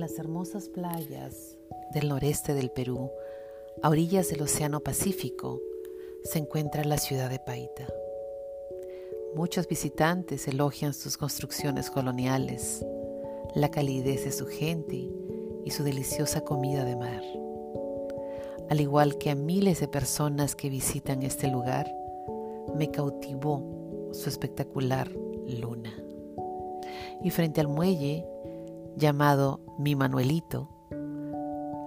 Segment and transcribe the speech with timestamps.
[0.00, 1.56] las hermosas playas
[1.92, 3.10] del noreste del Perú,
[3.82, 5.60] a orillas del Océano Pacífico,
[6.24, 7.86] se encuentra la ciudad de Paita.
[9.34, 12.84] Muchos visitantes elogian sus construcciones coloniales,
[13.54, 15.08] la calidez de su gente
[15.64, 17.22] y su deliciosa comida de mar.
[18.70, 21.92] Al igual que a miles de personas que visitan este lugar,
[22.74, 25.10] me cautivó su espectacular
[25.46, 25.92] luna.
[27.22, 28.26] Y frente al muelle,
[28.96, 30.68] llamado Mi Manuelito,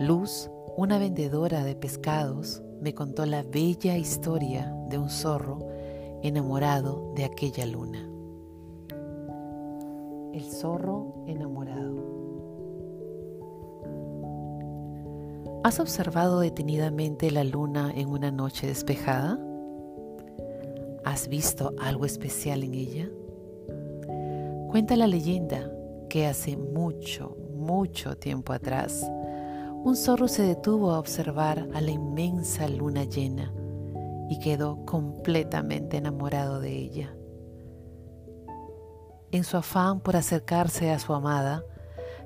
[0.00, 5.60] Luz, una vendedora de pescados, me contó la bella historia de un zorro
[6.22, 8.06] enamorado de aquella luna.
[10.34, 12.16] El zorro enamorado.
[15.64, 19.40] ¿Has observado detenidamente la luna en una noche despejada?
[21.04, 23.08] ¿Has visto algo especial en ella?
[24.68, 25.72] Cuenta la leyenda
[26.24, 29.04] hace mucho, mucho tiempo atrás,
[29.84, 33.52] un zorro se detuvo a observar a la inmensa luna llena
[34.30, 37.14] y quedó completamente enamorado de ella.
[39.30, 41.62] En su afán por acercarse a su amada,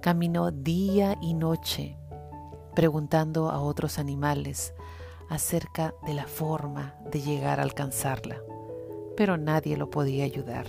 [0.00, 1.98] caminó día y noche
[2.74, 4.74] preguntando a otros animales
[5.28, 8.40] acerca de la forma de llegar a alcanzarla,
[9.16, 10.66] pero nadie lo podía ayudar.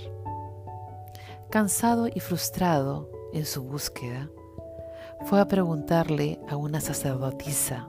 [1.56, 4.30] Cansado y frustrado en su búsqueda,
[5.24, 7.88] fue a preguntarle a una sacerdotisa,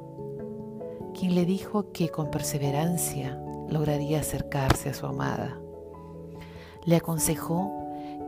[1.18, 3.36] quien le dijo que con perseverancia
[3.68, 5.58] lograría acercarse a su amada.
[6.84, 7.72] Le aconsejó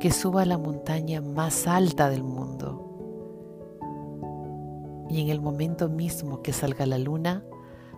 [0.00, 2.84] que suba a la montaña más alta del mundo
[5.08, 7.44] y en el momento mismo que salga la luna,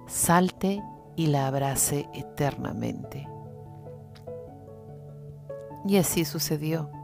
[0.07, 0.83] salte
[1.17, 3.27] y la abrace eternamente.
[5.89, 7.00] Y así sucedió.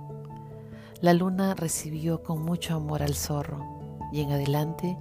[1.03, 3.63] La luna recibió con mucho amor al zorro
[4.13, 4.97] y en adelante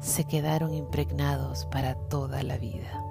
[0.00, 3.07] se quedaron impregnados para toda la vida.